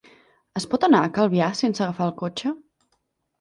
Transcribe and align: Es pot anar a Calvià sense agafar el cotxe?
Es 0.59 0.65
pot 0.71 0.87
anar 0.87 1.01
a 1.07 1.11
Calvià 1.17 1.51
sense 1.59 1.85
agafar 1.87 2.09
el 2.09 2.15
cotxe? 2.23 2.55